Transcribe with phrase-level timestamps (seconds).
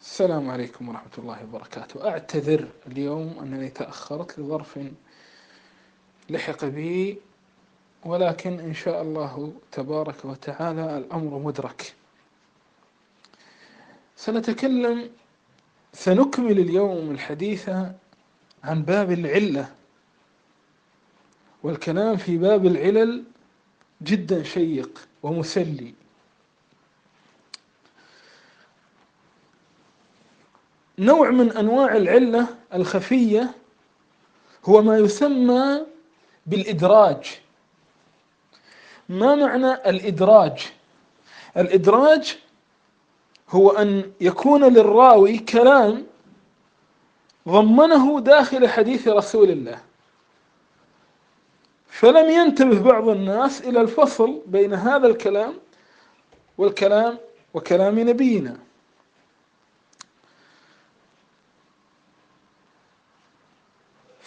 [0.00, 2.08] السلام عليكم ورحمة الله وبركاته.
[2.08, 4.78] أعتذر اليوم أنني تأخرت لظرف
[6.30, 7.18] لحق بي
[8.04, 11.94] ولكن إن شاء الله تبارك وتعالى الأمر مدرك.
[14.16, 15.10] سنتكلم
[15.92, 17.68] سنكمل اليوم الحديث
[18.64, 19.68] عن باب العلة
[21.62, 23.24] والكلام في باب العلل
[24.02, 25.94] جدا شيق ومسلي.
[30.98, 33.50] نوع من أنواع العلة الخفية
[34.64, 35.80] هو ما يسمى
[36.46, 37.40] بالإدراج.
[39.08, 40.72] ما معنى الإدراج؟
[41.56, 42.38] الإدراج
[43.50, 46.06] هو أن يكون للراوي كلام
[47.48, 49.78] ضمنه داخل حديث رسول الله.
[51.88, 55.54] فلم ينتبه بعض الناس إلى الفصل بين هذا الكلام
[56.58, 57.18] والكلام
[57.54, 58.67] وكلام نبينا.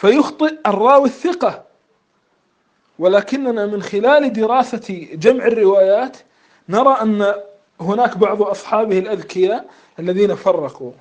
[0.01, 1.63] فيخطئ الراوي الثقة.
[2.99, 6.17] ولكننا من خلال دراسة جمع الروايات
[6.69, 7.35] نرى أن
[7.81, 10.91] هناك بعض أصحابه الأذكياء الذين فرقوا.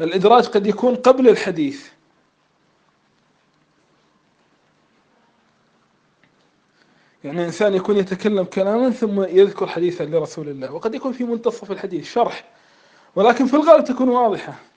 [0.00, 1.88] الإدراج قد يكون قبل الحديث.
[7.24, 12.12] يعني إنسان يكون يتكلم كلاما ثم يذكر حديثا لرسول الله وقد يكون في منتصف الحديث
[12.12, 12.44] شرح
[13.16, 14.69] ولكن في الغالب تكون واضحة.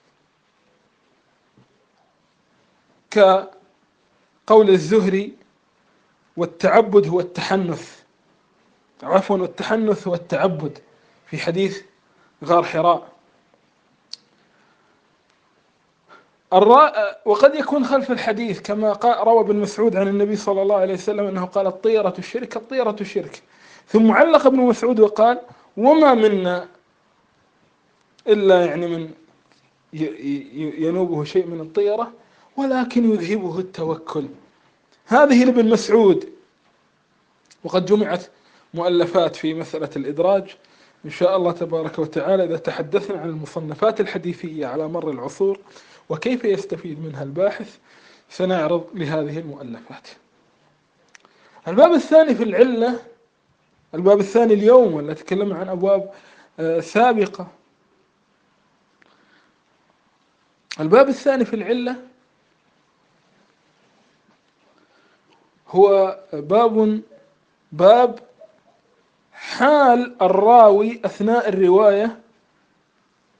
[3.14, 5.32] كقول الزهري
[6.36, 8.02] والتعبد هو التحنث.
[9.02, 10.78] عفوا والتحنث هو التعبد
[11.26, 11.82] في حديث
[12.44, 13.14] غار حراء.
[17.24, 21.44] وقد يكون خلف الحديث كما روى ابن مسعود عن النبي صلى الله عليه وسلم أنه
[21.44, 23.42] قال الطيرة الشرك الطيرة الشرك.
[23.88, 25.40] ثم علق ابن مسعود وقال
[25.76, 26.68] وما منا
[28.26, 29.10] إلا يعني من
[30.78, 32.12] ينوبه شيء من الطيرة.
[32.56, 34.28] ولكن يذهبه التوكل.
[35.06, 36.28] هذه لابن مسعود.
[37.64, 38.26] وقد جمعت
[38.74, 40.56] مؤلفات في مسألة الإدراج.
[41.04, 45.58] إن شاء الله تبارك وتعالى إذا تحدثنا عن المصنفات الحديثية على مر العصور
[46.08, 47.78] وكيف يستفيد منها الباحث
[48.30, 50.08] سنعرض لهذه المؤلفات.
[51.68, 53.00] الباب الثاني في العلة
[53.94, 56.10] الباب الثاني اليوم ولا تكلمنا عن أبواب
[56.60, 57.46] آه، سابقة.
[60.80, 61.96] الباب الثاني في العلة
[65.74, 67.00] هو باب
[67.72, 68.18] باب
[69.32, 72.18] حال الراوي أثناء الرواية.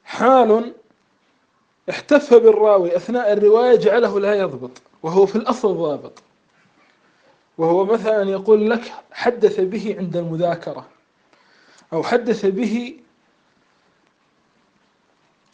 [0.05, 0.75] حال
[1.91, 4.71] احتف بالراوي أثناء الرواية جعله لا يضبط
[5.03, 6.23] وهو في الأصل ضابط.
[7.59, 10.87] وهو مثلا يقول لك حدث به عند المذاكرة
[11.93, 12.97] أو حدث به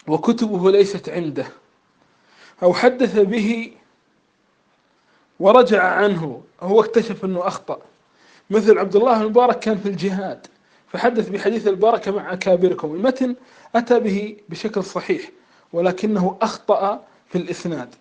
[0.09, 1.47] وكتبه ليست عنده
[2.63, 3.73] أو حدث به
[5.41, 6.43] ورجع عنه.
[6.61, 7.79] هو اكتشف إنه أخطأ.
[8.51, 10.47] مثل عبد الله المبارك كان في الجهاد
[10.89, 12.95] فحدث بحديث البركة مع أكابركم.
[12.95, 13.37] المتن
[13.75, 15.31] أتى به بشكل صحيح
[15.73, 17.95] ولكنه أخطأ في الإسناد.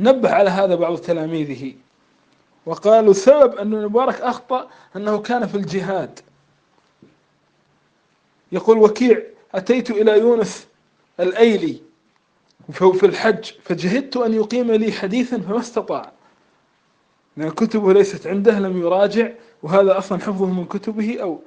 [0.00, 1.72] نبه على هذا بعض تلاميذه
[2.66, 6.20] وقالوا سبب أن المبارك أخطأ أنه كان في الجهاد.
[8.52, 9.22] يقول وكيع
[9.54, 10.66] أتيت إلى يونس
[11.20, 11.80] الأيلي
[12.72, 16.12] في الحج فجهدت أن يقيم لي حديثا فما استطاع.
[17.36, 19.28] لأن كتبه ليست عنده لم يراجع
[19.62, 21.42] وهذا أصلا حفظه من كتبه أو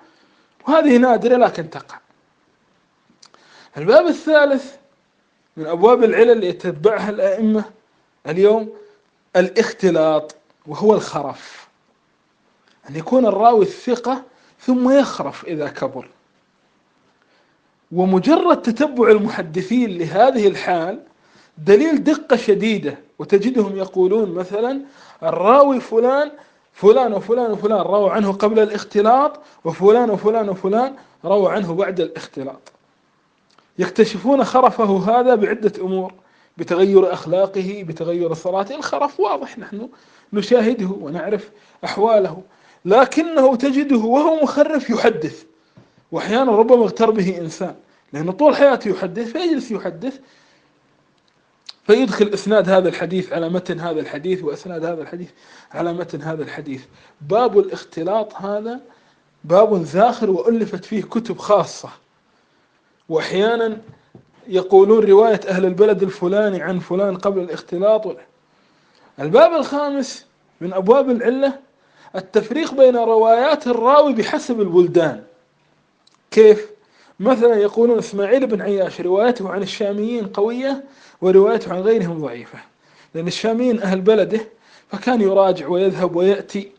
[0.67, 1.99] وهذه نادرة لكن تقع.
[3.77, 4.75] الباب الثالث
[5.57, 7.63] من أبواب العلل اللي يتبعها الأئمة
[8.27, 8.73] اليوم
[9.35, 10.35] الاختلاط
[10.67, 11.67] وهو الخرف.
[12.89, 14.23] أن يكون الراوي الثقة
[14.59, 16.07] ثم يخرف إذا كبر.
[17.91, 20.99] ومجرد تتبع المحدثين لهذه الحال
[21.57, 24.81] دليل دقة شديدة وتجدهم يقولون مثلا
[25.23, 26.31] الراوي فلان
[26.73, 32.71] فلان وفلان وفلان رووا عنه قبل الاختلاط وفلان وفلان وفلان رووا عنه بعد الاختلاط.
[33.79, 36.13] يكتشفون خرفه هذا بعدة أمور
[36.57, 39.89] بتغير أخلاقه بتغير صلاته الخرف واضح نحن
[40.33, 41.49] نشاهده ونعرف
[41.83, 42.41] أحواله.
[42.85, 45.43] لكنه تجده وهو مخرف يحدث
[46.11, 47.75] وأحيانا ربما اغتر به إنسان
[48.13, 50.19] لأنه طول حياته يحدث فيجلس يحدث
[51.83, 55.29] فيدخل إسناد هذا الحديث على متن هذا الحديث وإسناد هذا الحديث
[55.71, 56.81] على متن هذا الحديث.
[57.21, 58.79] باب الاختلاط هذا
[59.43, 61.89] باب زاخر وألفت فيه كتب خاصة.
[63.09, 63.77] وأحيانا
[64.47, 68.17] يقولون رواية أهل البلد الفلاني عن فلان قبل الاختلاط.
[69.19, 70.25] الباب الخامس
[70.61, 71.59] من أبواب العلة
[72.15, 75.23] التفريق بين روايات الراوي بحسب البلدان.
[76.31, 76.72] كيف؟
[77.19, 80.83] مثلا يقولون إسماعيل بن عياش روايته عن الشاميين قوية
[81.21, 82.59] وروايته عن غيرهم ضعيفة.
[83.13, 84.41] لأن الشاميين أهل بلده
[84.91, 86.71] فكان يراجع ويذهب ويأتي.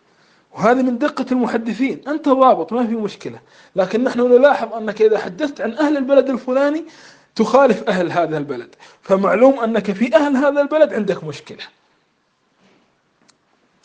[0.55, 2.01] وهذه من دقة المحدثين.
[2.09, 3.39] أنت ضابط ما في مشكلة.
[3.77, 6.85] لكن نحن نلاحظ أنك إذا حدثت عن أهل البلد الفلاني
[7.35, 8.75] تخالف أهل هذا البلد.
[9.03, 11.65] فمعلوم أنك في أهل هذا البلد عندك مشكلة.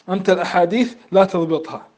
[0.09, 1.88] أنت الأحاديث لا تضبطها.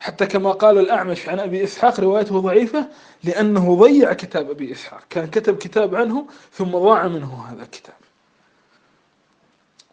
[0.00, 2.88] حتى كما قال الأعمش عن أبي إسحاق روايته ضعيفة
[3.24, 5.02] لأنه ضيع كتاب أبي إسحاق.
[5.10, 7.94] كان كتب كتاب عنه ثم ضاع منه هذا الكتاب.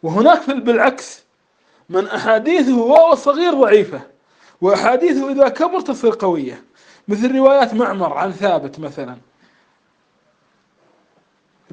[0.02, 1.22] وهناك بالعكس
[1.88, 4.00] من أحاديثه وهو صغير ضعيفة
[4.60, 6.64] وأحاديثه إذا كبر تصير قوية.
[7.08, 9.16] مثل روايات معمر عن ثابت مثلا.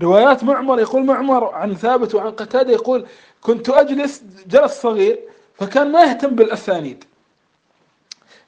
[0.02, 3.06] روايات معمر يقول معمر عن ثابت وعن قتادة يقول
[3.42, 5.20] كنت أجلس جلس صغير
[5.54, 7.04] فكان ما يهتم بالأسانيد.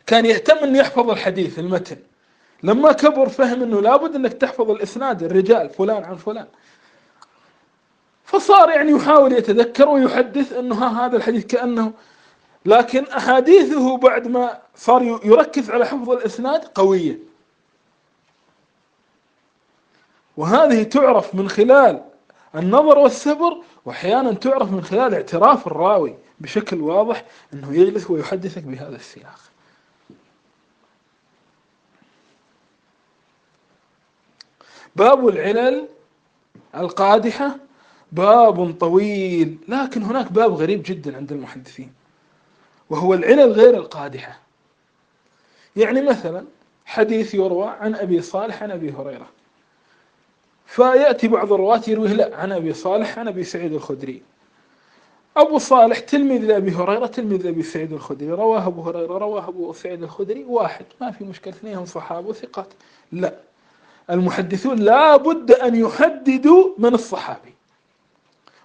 [0.07, 1.97] كان يهتم أنه يحفظ الحديث المتن.
[2.63, 6.47] لما كبر فهم أنه لابد أنك تحفظ الإسناد الرجال فلان عن فلان.
[8.23, 11.93] فصار يعني يحاول يتذكر ويحدث أنه هذا الحديث كأنه
[12.65, 17.19] لكن أحاديثه بعد ما صار يركز على حفظ الإسناد قوية.
[20.37, 22.03] وهذه تعرف من خلال
[22.55, 29.39] النظر والسبر وأحيانا تعرف من خلال اعتراف الراوي بشكل واضح إنه يجلس ويحدثك بهذا السياق.
[34.97, 35.87] باب العلل
[36.75, 37.55] القادحة
[38.11, 41.93] باب طويل لكن هناك باب غريب جدا عند المحدثين
[42.89, 44.39] وهو العلل غير القادحة.
[45.75, 46.45] يعني مثلا
[46.85, 49.27] حديث يروى عن أبي صالح عن أبي هريرة.
[50.65, 54.21] فيأتي بعض الرواة يرويه لا عن أبي صالح عن أبي سعيد الخدري.
[55.37, 58.31] أبو صالح تلميذ لأبي هريرة تلميذ لأبي سعيد الخدري.
[58.31, 62.73] رواه أبو هريرة رواه أبو سعيد الخدري واحد ما في مشكلة اثنين صحابة وثقات
[63.11, 63.46] لا
[64.09, 67.53] المحدثون لا بد أن يحددوا من الصحابي.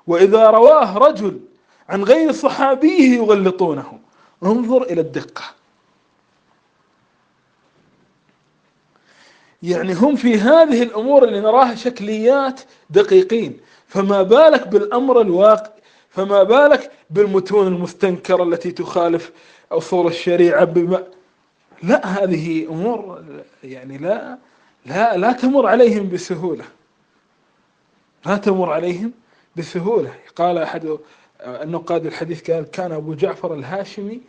[0.06, 1.41] وإذا رواه رجل
[1.89, 3.99] عن غير صحابيه يغلطونه
[4.43, 5.44] انظر إلى الدقة.
[9.62, 12.61] يعني هم في هذه الأمور اللي نراها شكليات
[12.91, 13.61] دقيقين.
[13.87, 15.71] فما بالك بالأمر الواقع
[16.11, 19.33] فما بالك بالمتون المستنكرة التي تخالف
[19.73, 21.03] أصول الشريعة بما
[21.83, 23.23] لا هذه أمور
[23.65, 24.38] يعني لا
[24.87, 26.64] لا لا تمر عليهم بسهولة.
[28.26, 29.12] لا تمر عليهم
[29.56, 30.14] بسهولة.
[30.37, 30.96] قال أحد
[31.40, 34.20] النقاد الحديث قال كان أبو جعفر الهاشمي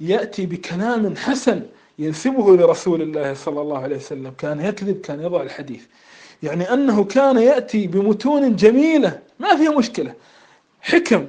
[0.00, 1.62] يأتي بكلام حسن
[1.98, 4.32] ينسبه لرسول الله صلى الله عليه وسلم.
[4.38, 5.84] كان يكذب كان يضع الحديث.
[6.42, 9.22] يعني أنه كان يأتي بمتون جميلة.
[9.38, 10.14] ما فيها مشكلة.
[10.80, 11.26] حكم.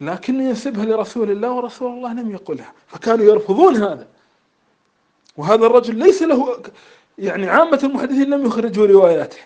[0.00, 2.72] لكن ينسبها لرسول الله ورسول الله لم يقلها.
[2.86, 4.08] فكانوا يرفضون هذا.
[5.36, 6.62] وهذا الرجل ليس له
[7.20, 9.38] يعني عامة المحدثين لم يخرجوا رواياته.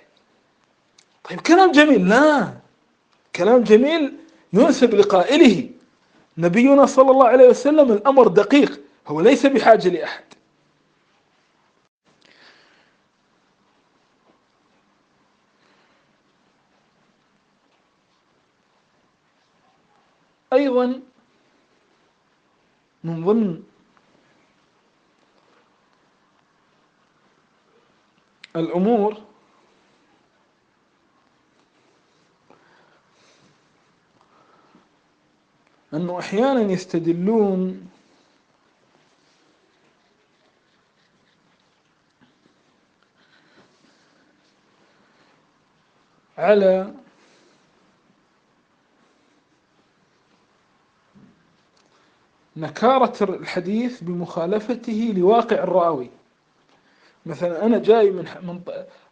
[1.24, 2.08] طيب كلام جميل.
[2.08, 2.54] لا
[3.36, 4.14] كلام جميل
[4.52, 5.70] ينسب لقائله.
[6.38, 10.24] نبينا صلى الله عليه وسلم الأمر دقيق هو ليس بحاجة لأحد.
[20.52, 21.00] أيضا
[23.04, 23.62] من ضمن
[28.56, 29.16] الأمور
[35.94, 37.90] أنه أحيانا يستدلون
[46.38, 46.94] على
[52.56, 56.10] نكارة الحديث بمخالفته لواقع الرأوي.
[57.26, 58.60] مثلا أنا جاي من من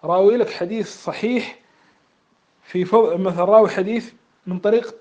[0.05, 1.59] راوي لك حديث صحيح
[2.63, 4.13] في فضل مثلا راوي حديث
[4.47, 4.95] من طريق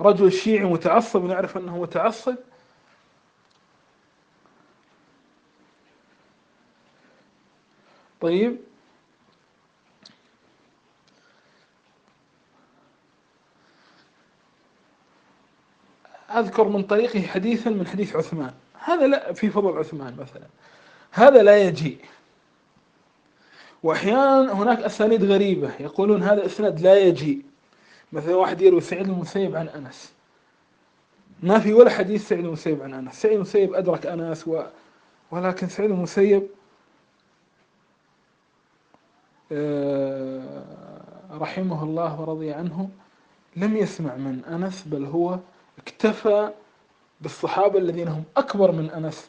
[0.00, 2.36] رجل شيعي متعصب نعرف أنه متعصب.
[8.20, 8.58] طيب.
[16.30, 18.54] أذكر من طريقه حديثا من حديث عثمان.
[18.84, 20.46] هذا لا في فضل عثمان مثلا.
[21.10, 21.98] هذا لا يجيء.
[23.82, 25.70] وأحيانا هناك أسانيد غريبة.
[25.80, 27.42] يقولون هذا إسناد لا يجيء
[28.12, 30.12] مثلا واحد يروي سعيد المسيب عن أنس.
[31.42, 33.22] ما في ولا حديث سعيد المسيب عن أنس.
[33.22, 34.62] سعيد المسيب أدرك أنس و...
[35.30, 36.46] ولكن سعيد المسيب
[39.52, 40.64] آه،
[41.32, 42.90] رحمه الله ورضي عنه
[43.56, 45.38] لم يسمع من أنس بل هو
[45.78, 46.50] اكتفى
[47.20, 49.28] بالصحابة الذين هم أكبر من أنس.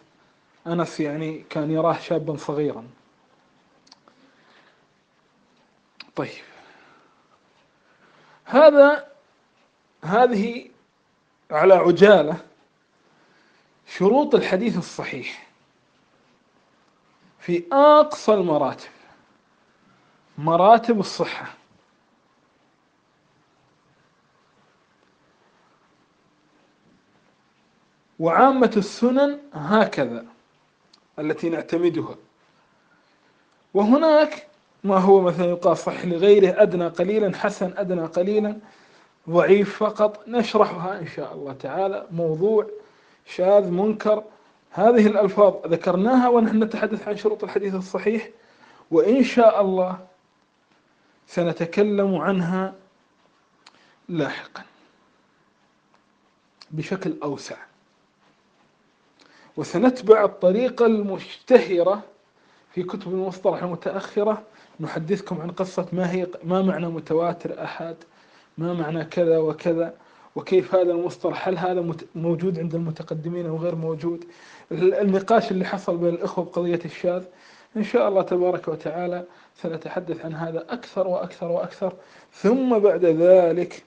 [0.68, 2.84] أنس يعني كان يراه شابا صغيرا.
[6.20, 6.44] طيب.
[8.46, 9.08] هذا
[10.04, 10.70] هذه
[11.52, 12.38] على عجالة
[13.88, 15.48] شروط الحديث الصحيح
[17.40, 18.90] في أقصى المراتب
[20.38, 21.54] مراتب الصحة.
[28.20, 30.26] وعامة السنن هكذا
[31.20, 32.16] التي نعتمدها.
[33.74, 34.49] وهناك
[34.84, 38.58] ما هو مثلا يقال صح لغيره أدنى قليلا حسن أدنى قليلا
[39.30, 40.28] ضعيف فقط.
[40.28, 42.08] نشرحها إن شاء الله تعالى.
[42.12, 42.68] موضوع
[43.26, 44.24] شاذ منكر.
[44.72, 48.30] هذه الألفاظ ذكرناها ونحن نتحدث عن شروط الحديث الصحيح.
[48.92, 50.08] وإن شاء الله
[51.28, 52.76] سنتكلم عنها
[54.10, 54.64] لاحقا
[56.72, 57.56] بشكل أوسع.
[59.58, 62.04] وسنتبع الطريقة المشتهرة
[62.72, 64.44] في كتب المصطلح المتأخرة
[64.80, 67.96] نحدثكم عن قصة ما هي ما معنى متواتر أحد؟
[68.58, 69.94] ما معنى كذا وكذا؟
[70.36, 74.26] وكيف هذا المصطلح؟ هل هذا موجود عند المتقدمين أو غير موجود؟
[74.72, 77.24] النقاش اللي حصل بين الإخوة بقضية الشاذ.
[77.78, 81.94] إن شاء الله تبارك وتعالى سنتحدث عن هذا أكثر وأكثر وأكثر.
[82.34, 83.84] ثم بعد ذلك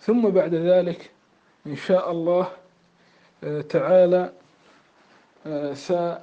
[0.00, 1.10] ثم بعد ذلك
[1.66, 2.48] إن شاء الله
[3.44, 4.32] آه، تعالى
[5.74, 6.20] سنعطي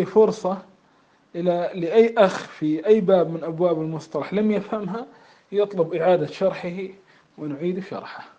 [0.00, 0.58] آه، فرصة
[1.34, 5.06] إلى لأي أخ في أي باب من أبواب المصطلح لم يفهمها
[5.52, 6.78] يطلب إعادة شرحه
[7.38, 8.37] ونعيد شرحه.